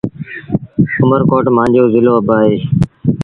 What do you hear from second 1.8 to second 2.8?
زلو با اهي۔